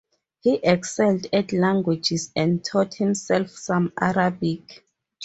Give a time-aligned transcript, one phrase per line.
[0.39, 4.83] He excelled at languages and taught himself some Arabic.